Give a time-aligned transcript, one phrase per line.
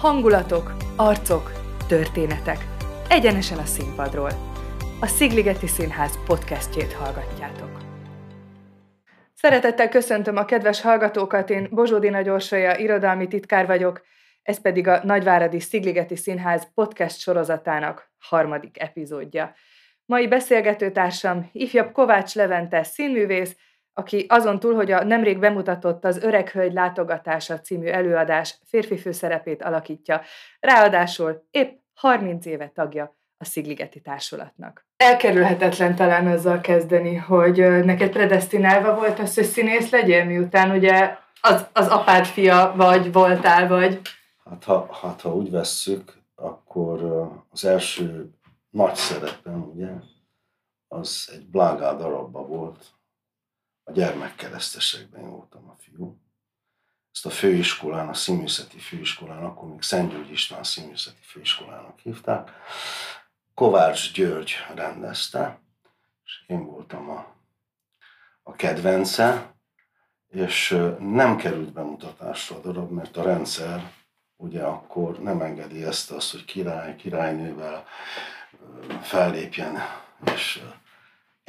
[0.00, 1.52] Hangulatok, arcok,
[1.88, 2.58] történetek.
[3.08, 4.30] Egyenesen a színpadról.
[5.00, 7.70] A Szigligeti Színház podcastjét hallgatjátok.
[9.34, 14.02] Szeretettel köszöntöm a kedves hallgatókat, én Bozsódi Nagy Orsolya, irodalmi titkár vagyok,
[14.42, 19.54] ez pedig a Nagyváradi Szigligeti Színház podcast sorozatának harmadik epizódja.
[20.06, 23.56] Mai beszélgetőtársam ifjabb Kovács Levente színművész,
[23.92, 29.62] aki azon túl, hogy a nemrég bemutatott az Öreg Hölgy látogatása című előadás férfi főszerepét
[29.62, 30.20] alakítja,
[30.60, 34.86] ráadásul épp 30 éve tagja a Szigligeti Társulatnak.
[34.96, 41.66] Elkerülhetetlen talán azzal kezdeni, hogy neked predestinálva volt az, hogy színész legyél, miután ugye az,
[41.72, 44.00] az apád fia vagy, voltál, vagy.
[44.44, 48.30] Hát ha, hát ha úgy vesszük, akkor az első
[48.70, 49.88] nagy szerepem, ugye,
[50.88, 52.84] az egy blágá darabba volt,
[53.90, 56.18] a gyermekkeresztesekben voltam a fiú.
[57.12, 62.50] Ezt a főiskolán, a színművészeti főiskolán, akkor még Szent György István színművészeti főiskolának hívták.
[63.54, 65.60] Kovács György rendezte,
[66.24, 67.34] és én voltam a,
[68.42, 69.54] a kedvence,
[70.28, 73.92] és nem került bemutatásra a darab, mert a rendszer
[74.36, 77.84] ugye akkor nem engedi ezt azt, hogy király, királynővel
[79.02, 79.76] fellépjen,
[80.34, 80.62] és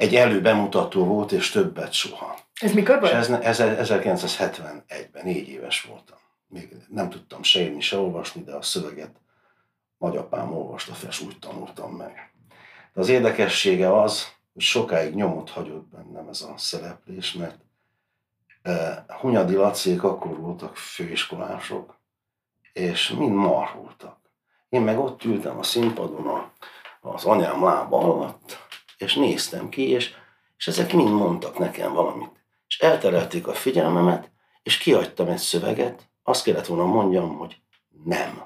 [0.02, 2.38] egy előbemutató volt, és többet soha.
[2.60, 3.12] Ez mikor volt?
[3.12, 6.18] És ez, ez 1971-ben, négy éves voltam.
[6.48, 9.20] Még nem tudtam se írni, se olvasni, de a szöveget
[9.98, 12.32] nagyapám olvasta fel, és úgy tanultam meg.
[12.94, 17.58] De az érdekessége az, hogy sokáig nyomot hagyott bennem ez a szereplés, mert
[18.62, 21.96] eh, Hunyadi Lacék akkor voltak főiskolások,
[22.72, 24.18] és mind marhultak.
[24.68, 26.50] Én meg ott ültem a színpadon
[27.00, 28.61] az anyám lába alatt,
[29.02, 30.14] és néztem ki, és,
[30.56, 32.30] és ezek mind mondtak nekem valamit.
[32.66, 34.30] És elterelték a figyelmemet,
[34.62, 37.56] és kiadtam egy szöveget, azt kellett volna mondjam, hogy
[38.04, 38.42] nem.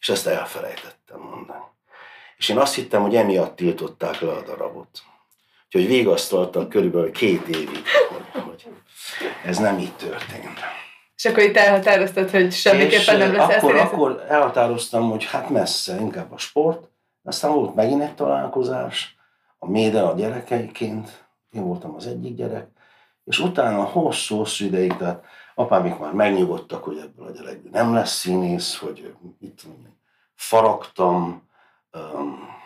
[0.00, 1.64] És ezt elfelejtettem mondani.
[2.36, 5.02] És én azt hittem, hogy emiatt tiltották le a darabot.
[5.64, 8.66] Úgyhogy végasztaltak körülbelül két évig, hogy, hogy
[9.44, 10.58] ez nem így történt.
[11.16, 16.32] És akkor itt elhatároztad, hogy semmiképpen nem lesz akkor, akkor elhatároztam, hogy hát messze, inkább
[16.32, 16.88] a sport.
[17.22, 19.17] Aztán volt megint egy találkozás,
[19.58, 22.68] a Méde a gyerekeiként, én voltam az egyik gyerek,
[23.24, 25.24] és utána hosszú-hosszú ideig, tehát
[25.54, 29.66] apámik már megnyugodtak, hogy ebből a gyerekből nem lesz színész, hogy itt
[30.34, 31.48] faragtam,
[31.92, 32.56] um,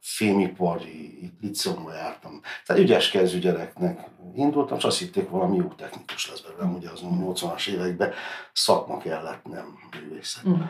[0.00, 2.40] fémipari licomba jártam.
[2.66, 7.00] Tehát ügyes kezű gyereknek indultam, és azt hitték, valami jó technikus lesz belőlem, ugye az
[7.02, 8.12] 80-as években
[8.52, 10.48] szakma kellett, nem művészet.
[10.48, 10.60] Mm.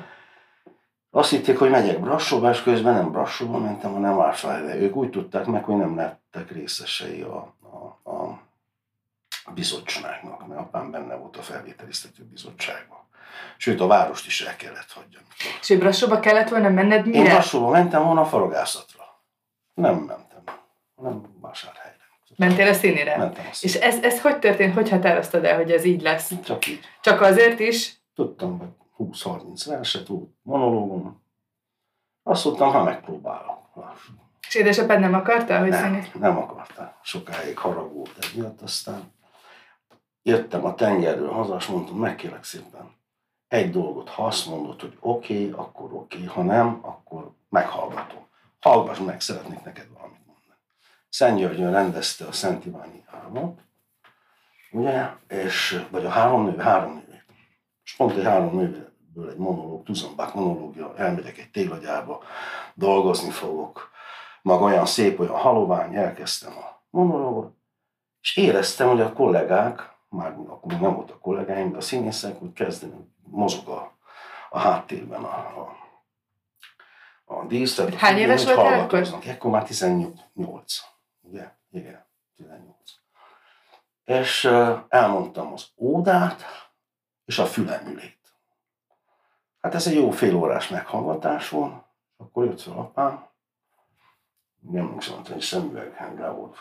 [1.19, 4.77] Azt hitték, hogy megyek Brassóba, és közben nem Brassóba mentem, hanem Vásárhelyre.
[4.77, 7.55] Ők úgy tudták meg, hogy nem lettek részesei a,
[8.03, 8.11] a,
[9.45, 12.99] a bizottságnak, mert apám benne volt a felvételiztető bizottságban.
[13.57, 15.23] Sőt, a várost is el kellett hagyjam.
[15.61, 17.19] És hogy Brassóba kellett volna menned mire?
[17.19, 19.05] Én Brassóba mentem volna a farogászatra.
[19.75, 20.43] Nem mentem,
[20.97, 21.97] hanem Vásárhelyre.
[22.37, 23.17] Mentél a színére?
[23.17, 23.87] Mentem a színére.
[23.89, 24.75] És ez, ez hogy történt?
[24.75, 26.33] Hogy határoztad el, hogy ez így lesz?
[26.45, 26.81] Csak így.
[27.01, 27.97] Csak azért is?
[28.15, 28.69] Tudtam, hogy
[28.99, 31.23] 20-30 verset, volt monológum.
[32.23, 33.57] Azt mondtam, ha megpróbálom.
[34.49, 36.99] És édesapád nem akarta, hogy nem, nem akarta.
[37.03, 39.13] Sokáig haragult emiatt, aztán
[40.23, 42.97] jöttem a tengerről haza, és mondtam, megkérlek szépen,
[43.49, 46.29] egy dolgot, ha azt mondod, hogy oké, okay, akkor oké, okay.
[46.29, 48.27] ha nem, akkor meghallgatom.
[48.61, 50.59] Hallgass meg, szeretnék neked valamit mondani.
[51.09, 53.61] Szent Györgyön rendezte a Szent Iváni álmot,
[54.71, 57.25] ugye, és, vagy a három nő, három nő.
[57.85, 58.88] És pont egy három nő
[59.19, 62.23] ből egy monológ, Tuzambák monológia, elmegyek egy téglagyárba,
[62.75, 63.91] dolgozni fogok,
[64.43, 67.57] maga olyan szép, olyan halovány, elkezdtem a monológot,
[68.21, 72.53] és éreztem, hogy a kollégák, már akkor nem volt a kollégáim, de a színészek úgy
[72.53, 73.99] kezdenek, mozog a,
[74.51, 75.77] a háttérben a, a,
[77.25, 77.95] a díszlet.
[77.95, 79.09] Hány éves volt akkor?
[79.27, 80.81] Ekkor már 18,
[81.21, 81.51] ugye?
[81.71, 82.77] Igen, 18.
[84.05, 84.45] És
[84.89, 86.43] elmondtam az ódát
[87.25, 88.18] és a fülemülét.
[89.61, 91.73] Hát ez egy jó fél órás meghallgatás volt,
[92.17, 93.27] akkor jött fel apám,
[94.71, 95.93] nem emlékszem, hogy egy szemüveg
[96.35, 96.57] volt.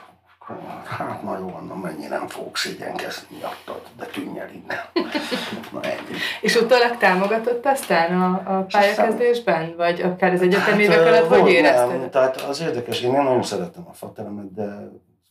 [0.88, 4.78] Hát na jó, na mennyi nem fogok szégyenkezni miattad, de tűnj el innen.
[5.74, 6.18] Na ennyi.
[6.42, 9.76] És utólag támogatott aztán a, a pályakezdésben?
[9.76, 12.00] Vagy akár az egyetemi hát, évek alatt, vagy érezted?
[12.00, 14.90] Nem, tehát az érdekes, én nagyon szeretem a fateremet, de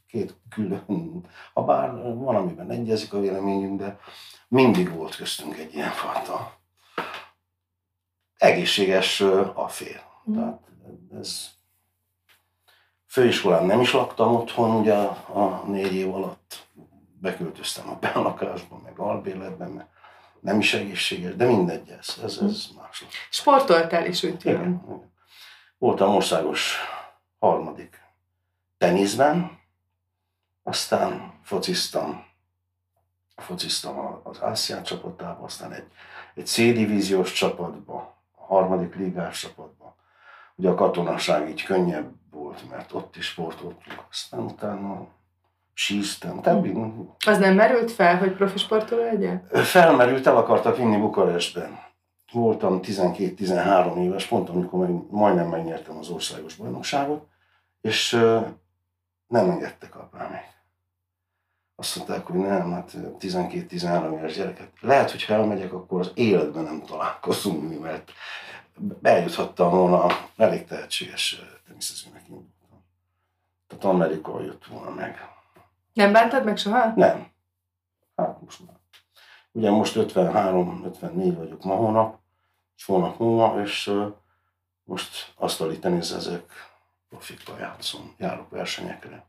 [0.08, 1.24] két külön,
[1.54, 3.98] ha bár valamiben egyezik a véleményünk, de
[4.48, 6.52] mindig volt köztünk egy ilyen fajta
[8.46, 9.20] egészséges
[9.54, 10.00] affér.
[10.30, 10.34] Mm.
[10.34, 10.60] Tehát
[11.20, 11.54] ez
[13.06, 16.68] főiskolán nem is laktam otthon, ugye a, a négy év alatt
[17.20, 19.88] beköltöztem a bellakásba, meg albérletben, mert
[20.40, 23.04] nem is egészséges, de mindegy, ez, ez, ez más.
[23.30, 24.60] Sportoltál is, úgy tudom.
[24.60, 25.12] Igen.
[25.78, 26.76] Voltam országos
[27.38, 28.00] harmadik
[28.78, 29.58] teniszben,
[30.62, 32.24] aztán fociztam,
[33.36, 35.86] fociztam az ASEAN csapatában, aztán egy,
[36.34, 38.15] egy C-divíziós csapatba, a
[38.46, 39.96] harmadik ligás csapatba.
[40.54, 45.06] Ugye a katonaság így könnyebb volt, mert ott is sportoltunk, aztán utána
[45.72, 46.40] síztem.
[46.40, 46.66] Tehát,
[47.26, 49.46] Az nem merült fel, hogy profi sportoló legyen?
[49.52, 51.78] felmerült, el akartak vinni Bukarestben.
[52.32, 57.26] Voltam 12-13 éves, pont amikor meg, majdnem megnyertem az országos bajnokságot,
[57.80, 58.10] és
[59.26, 60.54] nem engedtek apámék.
[61.76, 64.70] Azt mondták, hogy nem, hát 12-13 éves gyereket.
[64.80, 68.12] Lehet, hogy ha elmegyek, akkor az életben nem találkozunk, mert
[68.78, 70.06] bejuthattam volna
[70.36, 72.84] elég tehetséges teniszezőnek indultam.
[73.66, 75.28] Tehát Amerika jött volna meg.
[75.92, 76.92] Nem bántad meg soha?
[76.96, 77.30] Nem.
[78.16, 78.76] Hát most már.
[79.52, 82.18] Ugye most 53-54 vagyok ma hónap,
[82.76, 83.92] és hónap múlva, és
[84.84, 86.52] most asztali teniszezek,
[87.08, 89.26] profikkal játszom, járok versenyekre.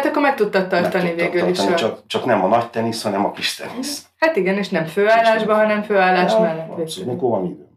[0.00, 1.56] Tehát akkor meg tudtad tartani Meg végül is.
[1.56, 4.08] tartani, a- csak, csak nem a nagy tenisz, hanem a kis tenisz.
[4.18, 6.68] Hát igen, és nem főállásban, hanem főállás Ja, mellett.
[6.78, 7.72] abszolút, mikor van időm.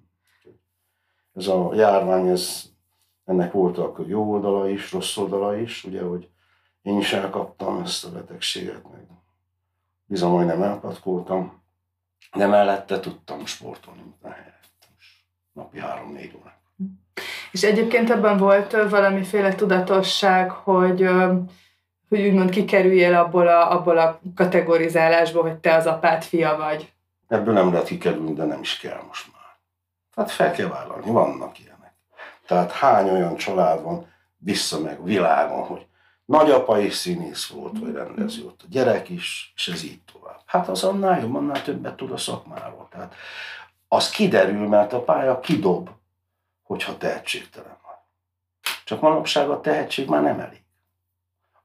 [1.35, 2.63] Ez a járvány, ez,
[3.25, 6.27] ennek voltak jó oldala is, rossz oldala is, ugye, hogy
[6.81, 9.01] én is elkaptam ezt a betegséget, meg
[10.05, 11.61] bizony majdnem elpatkoltam,
[12.35, 14.53] de mellette tudtam sportolni, mint a helyet.
[15.53, 16.55] Napi három-négy órát.
[17.51, 21.09] És egyébként abban volt valamiféle tudatosság, hogy,
[22.09, 26.93] hogy úgymond kikerüljél abból a, abból a kategorizálásból, hogy te az apád fia vagy.
[27.27, 29.57] Ebből nem lehet kikerülni, de nem is kell most már.
[30.15, 31.93] Tehát fel kell vállalni, vannak ilyenek.
[32.47, 34.07] Tehát hány olyan család van
[34.37, 35.85] vissza meg világon, hogy
[36.25, 40.39] nagyapa is színész volt, vagy rendező volt, a gyerek is, és ez így tovább.
[40.45, 42.87] Hát az annál jobb, annál többet tud a szakmáról.
[42.91, 43.15] Tehát
[43.87, 45.89] az kiderül, mert a pálya kidob,
[46.63, 47.95] hogyha tehetségtelen van.
[48.85, 50.61] Csak manapság a tehetség már nem elég.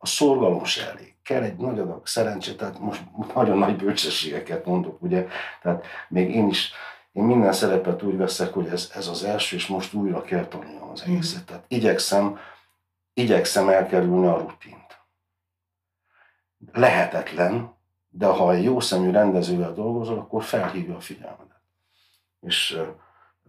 [0.05, 1.15] A szorgalom se elég.
[1.23, 3.03] Kell egy nagy adag szerencse, tehát most
[3.35, 5.27] nagyon nagy bölcsességeket mondok, ugye,
[5.63, 6.73] tehát még én is,
[7.13, 10.91] én minden szerepet úgy veszek, hogy ez, ez az első, és most újra kell tanulnom
[10.91, 11.45] az egészet.
[11.45, 12.39] Tehát igyekszem,
[13.15, 15.01] igyekszem elkerülni a rutint.
[16.73, 17.75] Lehetetlen,
[18.09, 21.61] de ha egy jó szemű rendezővel dolgozol, akkor felhívja a figyelmedet.
[22.41, 22.81] És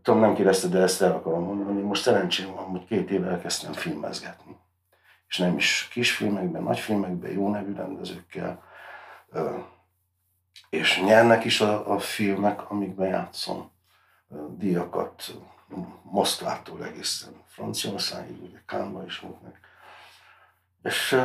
[0.02, 3.74] tudom, nem kérdezted, de ezt el akarom mondani, most szerencsém van, hogy két éve elkezdtem
[3.74, 4.62] filmezgetni.
[5.34, 8.64] És nem is kisfilmekben, nagyfilmekben, jó nevű rendezőkkel.
[10.70, 13.72] És nyernek is a, a filmek, amikben játszom.
[14.50, 15.32] Díjakat
[16.04, 19.60] Moszkvától egészen Franciaországig, ugye Kánba is volt meg.
[20.84, 21.22] És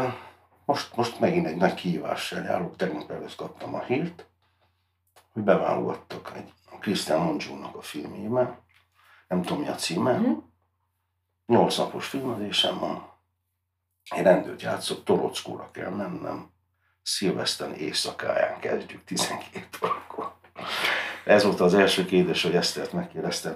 [0.65, 4.27] most, most megint egy nagy kihívással járok, tegnap előtt kaptam a hírt,
[5.33, 8.59] hogy beválogattak egy Christian Mongiónak a filmjében,
[9.29, 10.33] nem tudom mi a címe, Mhm.
[11.47, 13.17] nyolc napos filmezésem van,
[14.09, 16.51] egy rendőrt játszok, Torockóra kell mennem,
[17.03, 20.33] szilveszteren éjszakáján kezdjük 12 órakor.
[21.25, 23.55] Ez volt az első kérdés, hogy Esztert megkérdeztem.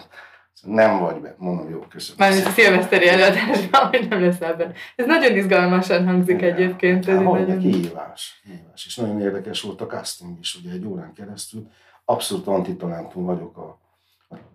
[0.62, 1.34] Nem vagy be.
[1.38, 2.16] Mondom, jó, köszönöm.
[2.18, 4.74] Mármint a szilveszteri előadásban, hogy nem lesz ebben.
[4.96, 6.52] Ez nagyon izgalmasan hangzik Igen.
[6.52, 7.08] egyébként.
[7.08, 7.58] Ez Hát, így hogy nagyon...
[7.58, 8.86] kihívás, kihívás.
[8.86, 11.70] És nagyon érdekes volt a casting is, ugye egy órán keresztül.
[12.04, 13.80] Abszolút antitalentum vagyok a,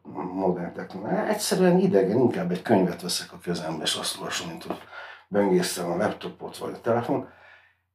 [0.03, 1.27] a modern technológia.
[1.27, 4.77] Egyszerűen idegen, inkább egy könyvet veszek a kezembe, és azt olvasom, mint hogy
[5.27, 7.27] böngésztem a laptopot vagy a telefon.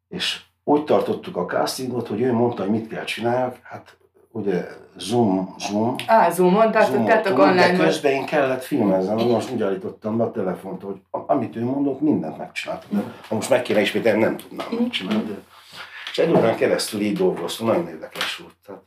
[0.08, 3.58] És úgy tartottuk a castingot, hogy ő mondta, hogy mit kell csináljak.
[3.62, 3.96] Hát
[4.32, 9.62] ugye Zoom, Zoom, Á, Zoomon, a Zoomoltunk, de online közben én kellett filmeznem, most úgy
[9.62, 12.88] állítottam be a telefont, hogy amit ő mondott, mindent megcsináltam.
[12.90, 15.24] De ha most meg kéne ismételni, nem tudnám megcsinálni.
[15.24, 15.34] De...
[16.10, 18.54] És egy órán keresztül így dolgoztam, nagyon érdekes volt.
[18.66, 18.82] Tehát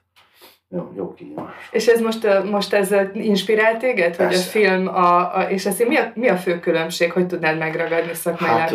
[0.75, 1.69] jó, jó kihívás.
[1.71, 5.97] És ez most, most ez inspirált téged, hogy a film, a, a, és ez mi
[5.97, 8.59] a, mi a fő különbség, hogy tudnád megragadni szakmailag?
[8.59, 8.73] Hát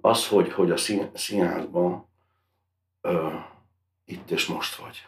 [0.00, 2.08] az, hogy, hogy a szín, színházban
[3.00, 3.28] ö,
[4.04, 5.06] itt és most vagy.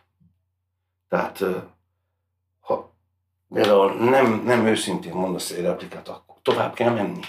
[1.08, 1.56] Tehát ö,
[2.60, 2.92] ha
[3.52, 7.20] például nem, nem őszintén mondasz egy replikát, akkor tovább kell menni.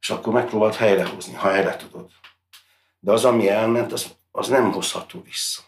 [0.00, 2.10] És akkor megpróbáld helyrehozni, ha helyre tudod.
[2.98, 5.62] De az, ami elment, az, az nem hozható vissza.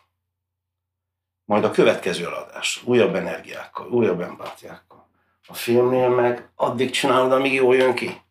[1.44, 5.08] Majd a következő eladás, újabb energiákkal, újabb empátiákkal.
[5.46, 8.22] A filmnél meg addig csinálod, amíg jól jön ki.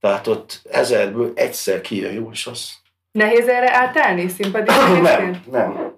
[0.00, 2.72] Tehát ott ezerből egyszer kijön jól, és az...
[3.10, 5.96] Nehéz erre átállni színpadi nem, nem.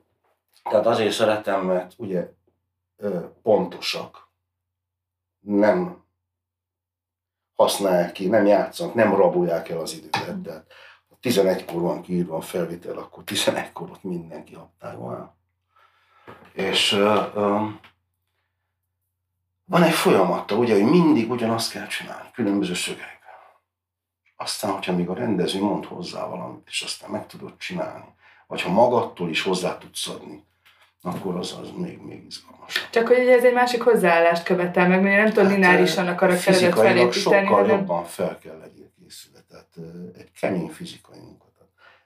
[0.71, 2.29] Tehát azért szeretem, mert ugye
[3.43, 4.29] pontosak.
[5.41, 6.05] Nem
[7.57, 10.11] használják ki, nem játszanak, nem rabolják el az időt.
[10.11, 10.73] Tehát
[11.09, 15.35] ha 11-kor van kiírva a felvétel, akkor 11-kor ott mindenki habtágon áll.
[16.53, 17.81] És uh, um,
[19.65, 23.19] van egy folyamata, ugye, hogy mindig ugyanazt kell csinálni, különböző szögekben.
[24.37, 28.05] Aztán, hogyha még a rendező mond hozzá valamit, és aztán meg tudod csinálni,
[28.47, 30.45] vagy ha magadtól is hozzá tudsz adni,
[31.03, 32.89] akkor az, az még, még izgalmas.
[32.91, 36.75] Csak hogy ez egy másik hozzáállást követel meg, mert nem tudom hát, lineárisan a karakteredet
[36.75, 37.13] felépíteni.
[37.13, 37.69] sokkal hanem...
[37.69, 39.41] jobban fel kell legyél készülve.
[39.49, 39.69] Tehát
[40.19, 41.49] egy kemény fizikai munkat.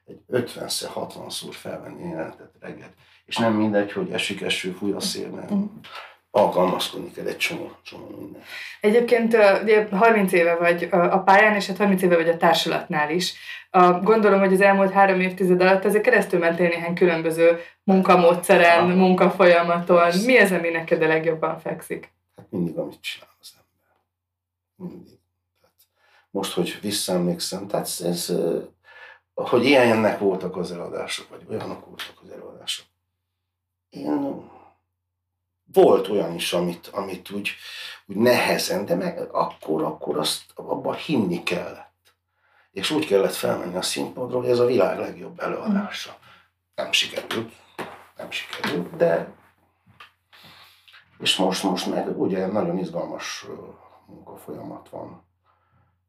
[0.06, 2.90] Egy 50-szer, 60-szor felvenni jelentet reggel.
[3.26, 5.64] És nem mindegy, hogy esik eső, fúj a szél, mert mm
[6.36, 8.42] alkalmazkodni kell egy csomó, csomó minden.
[8.80, 13.34] Egyébként ugye 30 éve vagy a pályán, és hát 30 éve vagy a társulatnál is.
[14.02, 19.96] Gondolom, hogy az elmúlt három évtized alatt ezért keresztül mentél néhány különböző munkamódszeren, ah, munkafolyamaton.
[19.96, 20.26] Persze.
[20.26, 22.12] Mi az, ami neked a legjobban fekszik?
[22.36, 23.96] Hát mindig, amit csinál az ember.
[24.76, 25.18] Mindig.
[25.60, 25.76] Tehát
[26.30, 28.32] most, hogy visszaemlékszem, tehát ez,
[29.34, 32.86] hogy ilyennek voltak az előadások, vagy olyanok voltak az előadások.
[33.94, 34.50] Én
[35.72, 37.50] volt olyan is, amit, amit úgy,
[38.06, 42.14] úgy nehezen, de meg akkor, akkor azt abban hinni kellett.
[42.70, 46.18] És úgy kellett felmenni a színpadról, hogy ez a világ legjobb előadása.
[46.74, 47.52] Nem sikerült,
[48.16, 49.32] nem sikerült, de
[51.18, 53.46] és most, most meg ugye nagyon izgalmas
[54.06, 55.24] munkafolyamat van.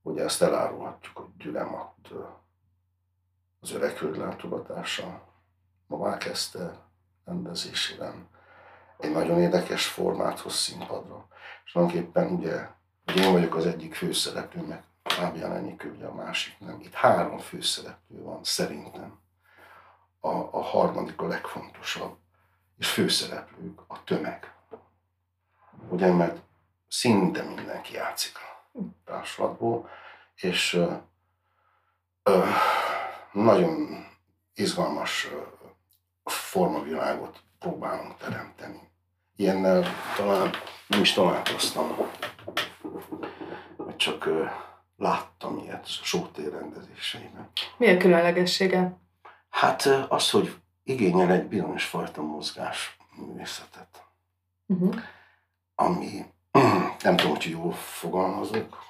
[0.02, 2.14] Ugye ezt elárulhatjuk, hogy Gyülemat
[3.60, 5.22] az öreg hölgy látogatása
[5.88, 6.85] Novák Eszter
[7.26, 8.28] rendezésében
[8.98, 11.28] egy nagyon érdekes formát hoz színpadra.
[11.66, 12.68] És tulajdonképpen ugye,
[13.08, 16.80] ugye én vagyok az egyik főszereplő, meg Fábián Enyikő ugye a másik nem.
[16.82, 19.20] Itt három főszereplő van szerintem.
[20.20, 22.18] A, a harmadik a legfontosabb,
[22.78, 24.54] és főszereplők a tömeg.
[25.90, 26.42] Ugye, mert
[26.88, 29.90] szinte mindenki játszik a társulatból,
[30.36, 30.94] és ö,
[32.24, 32.46] ö,
[33.32, 34.06] nagyon
[34.54, 35.28] izgalmas
[36.56, 38.80] formavilágot próbálunk teremteni.
[39.36, 39.86] Ilyennel
[40.18, 40.50] talán
[40.88, 41.98] nem is találkoztam,
[43.96, 44.30] csak
[44.98, 47.50] láttam ilyet sótér rendezéseiben.
[47.78, 48.98] Mi a különlegessége?
[49.50, 54.04] Hát az, hogy igényel egy bizonyos fajta mozgás művészetet,
[54.66, 54.96] uh-huh.
[55.76, 56.26] ami
[57.04, 58.84] nem tudom, hogy jól fogalmazok,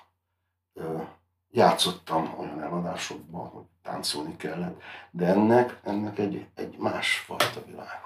[1.55, 4.81] játszottam olyan eladásokban, hogy táncolni kellett,
[5.11, 8.03] de ennek, ennek egy, egy másfajta világ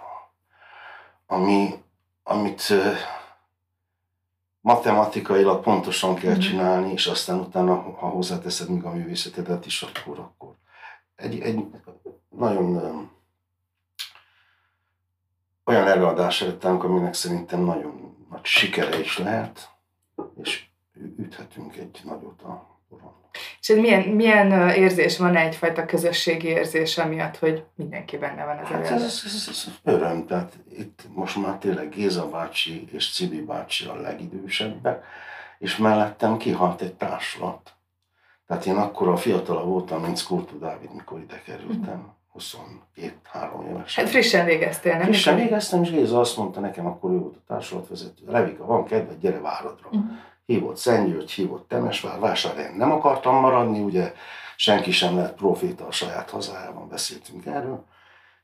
[1.32, 1.84] ami,
[2.24, 2.74] amit
[4.62, 6.40] matematikailag pontosan kell mhm.
[6.40, 10.56] csinálni, és aztán utána, ha hozzáteszed még a művészetedet is, akkor, akkor
[11.16, 11.66] egy, egy
[12.30, 12.76] nagyon
[15.66, 19.70] olyan előadás előttünk, aminek szerintem nagyon nagy sikere is lehet,
[20.42, 20.66] és
[21.18, 22.79] üthetünk egy nagyot a.
[23.62, 28.68] És ez milyen, milyen érzés van egyfajta közösségi érzés amiatt, hogy mindenki benne van az
[28.68, 33.42] hát ez, ez, ez, ez, öröm, tehát itt most már tényleg Géza bácsi és Cibi
[33.42, 35.04] bácsi a legidősebbek,
[35.60, 37.74] és mellettem kihalt egy társulat.
[38.48, 42.18] Tehát én akkor a fiatalabb voltam, mint Skurtu Dávid, mikor ide kerültem.
[42.40, 43.96] 22-3 éves.
[43.96, 45.04] Hát frissen végeztél, nem?
[45.04, 48.24] Frissen végeztem, és Géza azt mondta nekem, akkor ő volt a társulatvezető.
[48.28, 49.88] Levika, van kedved, gyere Váradra.
[49.92, 50.18] Uh-huh
[50.50, 54.14] hívott Szentgyörgy, hívott Temesvár, vásárhelyen nem akartam maradni, ugye
[54.56, 57.86] senki sem lehet proféta a saját hazájában, beszéltünk erről.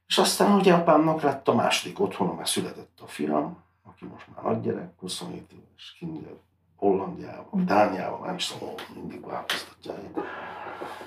[0.07, 4.45] És aztán ugye apámnak lett a második otthona, mert született a fiam, aki most már
[4.45, 6.27] nagy gyerek, 27 éves, kint
[6.75, 9.93] Hollandiában, Dániában, nem is tudom, mindig változtatja.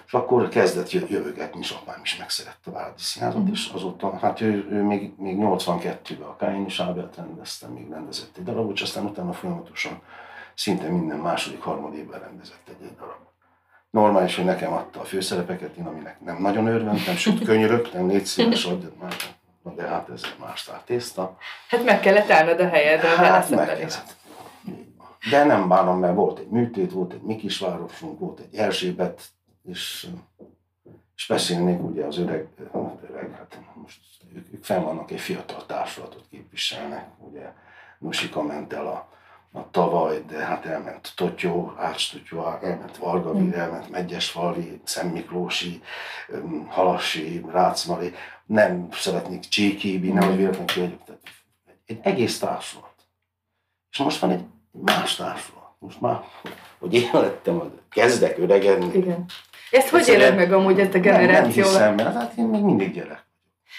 [0.06, 3.52] És akkor kezdett jövögetni, és apám is megszerette a Váradi Színházat, mm.
[3.52, 8.36] és azóta, hát ő, ő még, még 82-ben a Káin és Ábelt rendezte, még rendezett
[8.36, 10.00] egy darabot, és aztán utána folyamatosan
[10.58, 13.26] szinte minden második, harmadévben rendezett egy, egy darab.
[13.90, 18.64] Normális, hogy nekem adta a főszerepeket, én aminek nem nagyon örventem, sőt könyörögtem, légy szíves,
[18.64, 19.14] adjad már.
[19.62, 21.36] Na de hát ez más tészta.
[21.68, 24.16] Hát meg kellett állnod a helyedre, hát meg kellett.
[25.30, 29.22] De nem bánom, mert volt egy műtét, volt egy Mikisvárosunk, volt egy Erzsébet,
[29.64, 30.06] és,
[31.16, 32.48] és beszélnék ugye az öreg,
[33.10, 34.00] öreg hát most
[34.34, 37.52] ők, ők fenn vannak, egy fiatal társulatot képviselnek, ugye
[37.98, 39.16] Nusika ment el a
[39.52, 43.52] a tavaly, de hát elment Totyó, Ács Totyó, elment Varga, mm.
[43.52, 45.82] elment Megyesfalvi, Szentmiklósi,
[46.68, 48.14] Halassi, Rácmari,
[48.46, 51.00] nem szeretnék Csíkibi, nem, hogy véletlenül kiadjuk.
[51.86, 52.94] Egy egész társulat.
[53.90, 55.58] És most van egy más társulat.
[55.78, 56.20] Most már,
[56.78, 58.98] hogy én lettem, kezdek öregedni.
[58.98, 59.24] Igen.
[59.70, 61.78] Ezt hogy éled meg amúgy ezt a generációval?
[61.78, 63.27] Nem, nem hiszem, hát én még mindig gyerek.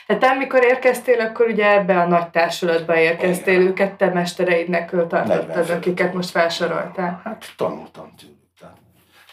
[0.08, 3.68] Hát amikor érkeztél, akkor ugye ebbe a nagy társulatba érkeztél, Igen.
[3.68, 7.22] őket te mestereidnek tartottad, akiket most felsoroltál.
[7.24, 8.38] Hát tanultam tőlük.
[8.60, 8.78] Tehát,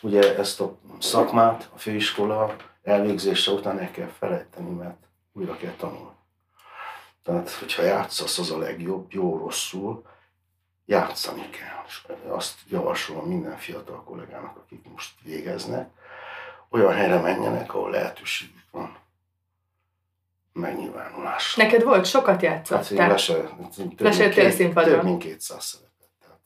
[0.01, 4.97] ugye ezt a szakmát, a főiskola elvégzése után el kell felejteni, mert
[5.33, 6.15] újra kell tanulni.
[7.25, 10.05] Tehát, hogyha játszasz, az a legjobb, jó, rosszul,
[10.85, 11.85] játszani kell.
[11.87, 15.89] És azt javasolom minden fiatal kollégának, akik most végeznek,
[16.71, 18.97] olyan helyre menjenek, ahol lehetőségük van
[20.57, 21.55] megnyilvánulás.
[21.55, 22.77] Neked volt, sokat játszott?
[22.77, 23.35] Hát én lese,
[23.99, 24.93] Lesettél a színpadon?
[24.93, 26.41] Több mint 200 szerepet, tehát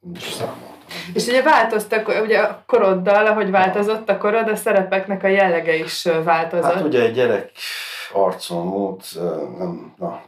[0.00, 0.70] nincs számoltam.
[1.14, 6.02] És ugye változtak, ugye a koroddal, ahogy változott a korod, a szerepeknek a jellege is
[6.24, 6.72] változott.
[6.72, 7.50] Hát ugye egy gyerek
[8.12, 9.04] arcon múlt,
[9.58, 10.22] nem, na,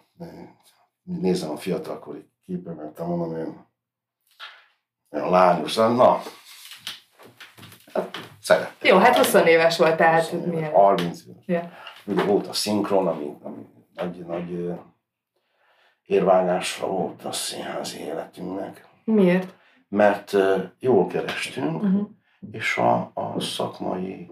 [1.03, 3.67] nézem a fiatalkori képemet, mondom én,
[5.11, 6.23] olyan lányos, na,
[8.45, 8.91] szerettem.
[8.91, 10.73] Jó, hát 20 éves volt, tehát milyen?
[10.73, 11.43] 30 éves.
[11.47, 11.71] Yeah.
[12.07, 14.73] Ugye volt a szinkron, ami, ami nagy, nagy
[16.03, 18.89] érvágásra volt a színházi életünknek.
[19.05, 19.55] Miért?
[19.89, 20.33] Mert
[20.79, 22.09] jól kerestünk, uh-huh.
[22.51, 24.31] és a, a szakmai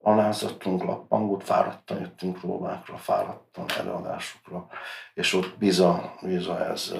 [0.00, 4.66] alázatunk, lappangót, fáradtan jöttünk próbákra, fáradtan előadásokra,
[5.14, 6.94] és ott biza, biza ez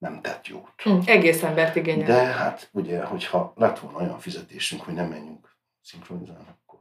[0.00, 0.72] nem tett jót.
[0.82, 2.06] Hm, egész embert igényel.
[2.06, 6.78] De hát ugye, hogyha lett volna olyan fizetésünk, hogy nem menjünk szinkronizálni, akkor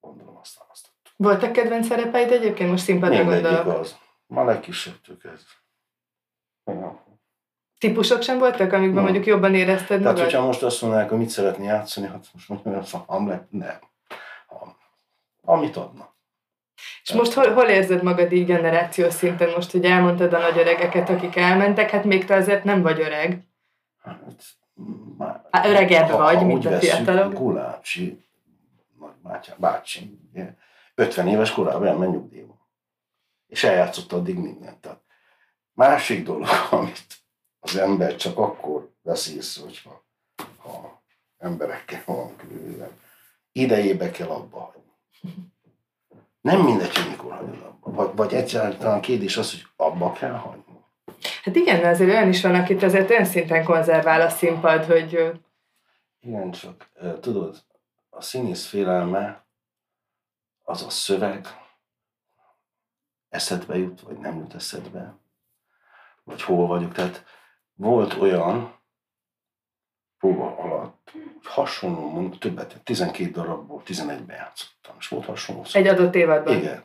[0.00, 1.14] gondolom azt választottuk.
[1.16, 2.70] Voltak kedvenc szerepeid egyébként?
[2.70, 3.66] Most színpadra gondolok.
[3.66, 3.96] az.
[4.26, 5.52] Ma legkisebbtől kezdve.
[7.78, 9.02] Típusok sem voltak, amikben no.
[9.02, 10.22] mondjuk jobban érezted Tehát, magad?
[10.22, 13.78] hogyha most azt mondanák, hogy mit szeretni játszani, hát most mondjam, hogy a Hamlet, nem.
[15.42, 16.09] Amit adnak.
[17.02, 19.50] És most hol, hol érzed magad így generációs szinten?
[19.54, 23.42] Most, hogy elmondtad a nagy öregeket, akik elmentek, hát még te azért nem vagy öreg.
[24.02, 24.42] Hát,
[25.18, 27.34] már, hát öregebb ha, vagy, ha mint a fiatalok.
[27.34, 28.24] Gulácsi,
[29.22, 30.18] bácsi, bácsi,
[30.94, 32.68] 50 éves korában elment nyugdíjba.
[33.46, 34.80] És eljátszott addig mindent.
[34.80, 35.00] Tehát
[35.72, 37.06] másik dolog, amit
[37.60, 40.04] az ember csak akkor vesz észre, hogyha
[40.56, 41.02] ha
[41.38, 42.90] emberekkel van különben.
[43.52, 44.92] Idejébe kell abba hagyni.
[46.40, 47.90] Nem mindegy, hogy mikor hagyod abba.
[47.90, 50.78] Vagy, vagy egyáltalán kérdés az, hogy abba kell hagyni.
[51.42, 55.32] Hát igen, de azért olyan is van, akit azért olyan szinten konzervál a színpad, hogy...
[56.20, 57.56] Igen, csak tudod,
[58.10, 59.44] a színész félelme
[60.64, 61.46] az a szöveg,
[63.28, 65.14] eszedbe jut, vagy nem jut eszedbe,
[66.24, 66.92] vagy hol vagyok.
[66.92, 67.24] Tehát
[67.74, 68.78] volt olyan
[70.18, 70.99] próba alatt,
[71.42, 75.86] hasonló, mondjuk többet, 12 darabból 11-ben játszottam, és volt hasonló szöveg.
[75.86, 76.56] Egy adott évadban?
[76.56, 76.84] Igen.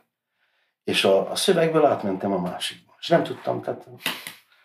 [0.83, 2.95] És a, a szövegből átmentem a másikba.
[2.99, 3.87] És nem tudtam, tehát...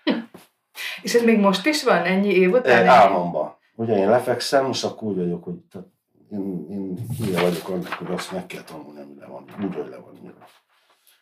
[1.02, 2.88] és ez még most is van, ennyi év után?
[2.88, 3.58] Álmomban.
[3.74, 5.88] Ugye én lefekszem, és akkor úgy vagyok, hogy tehát
[6.32, 9.88] én, én hülye vagyok annak, hogy azt meg kell tanulni, ami le van, úgy, hogy
[9.88, 10.44] le van írva.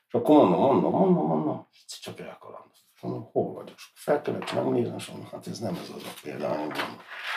[0.09, 1.67] És akkor mondom, mondom, mondom, mondom,
[2.03, 2.88] csak elkalandoztam.
[3.01, 3.77] Mondom, hol vagyok?
[3.95, 6.73] Fel kellett megnézni, és mondom, hát ez nem ez az a példány,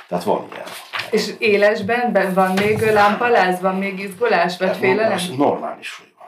[0.08, 0.68] Tehát van ilyen.
[1.12, 5.20] És élesben van még lámpaláz, van még izgulás, vagy félelem?
[5.38, 6.28] Normális, hogy van.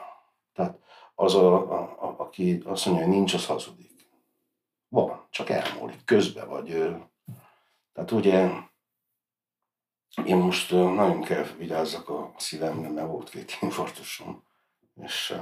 [0.52, 0.78] Tehát
[1.14, 3.92] az, a, a, a, aki azt mondja, hogy nincs, az hazudik.
[4.88, 6.94] Van, csak elmúlik, közbe vagy.
[7.92, 8.50] Tehát ugye
[10.24, 14.44] én most nagyon kell vigyázzak a szívemre, mert volt két infarktusom,
[14.94, 15.34] és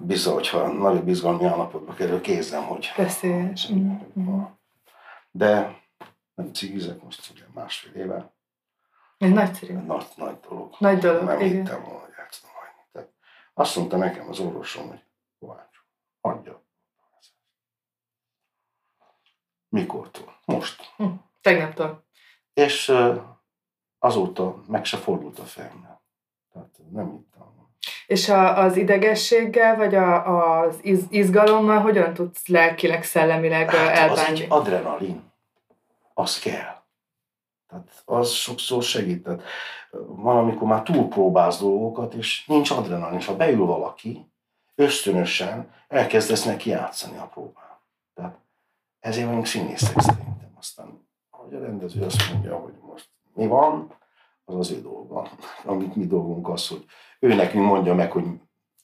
[0.00, 2.92] bizony, hogyha nagyobb izgalmi állapotba kerül, kézem, hogy...
[2.96, 3.72] Veszélyes.
[3.72, 4.42] Mm-hmm.
[5.30, 5.80] De
[6.34, 8.34] nem cigizek most ugye másfél éve.
[9.18, 9.72] Ez nagyszerű.
[9.72, 10.74] Nagy, nagy dolog.
[10.78, 11.48] Nagy dolog, Nem igen.
[11.48, 12.82] hittem volna, hogy el tudom hagyni.
[12.92, 13.12] Tehát
[13.54, 15.04] azt mondta nekem az orvosom, hogy
[15.38, 15.76] Kovács,
[16.20, 16.62] hagyja.
[19.68, 20.38] Mikortól?
[20.44, 20.92] Most.
[20.96, 22.04] Hm, tegnaptól.
[22.52, 22.92] És
[23.98, 26.02] azóta meg se fordult a fejemre.
[26.52, 27.61] Tehát nem hittem.
[28.12, 34.20] És a, az idegességgel, vagy a, az iz, izgalommal hogyan tudsz lelkileg, szellemileg hát elbánni?
[34.20, 35.22] Az egy adrenalin.
[36.14, 36.82] Az kell.
[37.68, 39.22] Tehát az sokszor segít.
[39.22, 39.42] Tehát
[40.06, 43.18] van, amikor már túlpróbálsz dolgokat, és nincs adrenalin.
[43.18, 44.30] És ha beül valaki,
[44.74, 47.78] ösztönösen elkezdesz neki játszani a próbán.
[48.14, 48.38] Tehát
[49.00, 50.54] ezért vagyunk színészek szerintem.
[50.58, 53.94] Aztán, ahogy a rendező azt mondja, hogy most mi van,
[54.44, 55.28] az az ő dolga.
[55.64, 56.84] Amit mi dolgunk az, hogy
[57.18, 58.24] ő nekünk mondja meg, hogy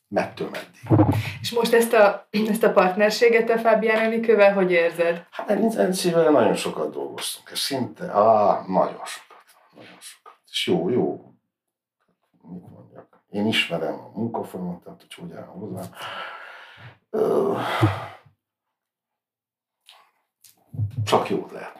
[0.08, 1.08] mettől meddig.
[1.40, 5.26] És most ezt a, ezt a partnerséget a Fábián Enikővel hogy érzed?
[5.30, 9.44] Hát Enikővel nagyon sokat dolgoztunk, és szinte, á, nagyon sokat,
[9.74, 10.38] nagyon sokat.
[10.50, 11.32] És jó, jó,
[12.42, 15.82] mit mondjak, én ismerem a munkafolyamatot, hogy hogy áll hozzá.
[21.04, 21.77] Csak jót lehet